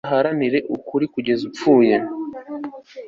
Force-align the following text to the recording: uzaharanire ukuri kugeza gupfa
uzaharanire 0.05 0.57
ukuri 0.75 1.05
kugeza 1.13 1.43
gupfa 1.49 1.97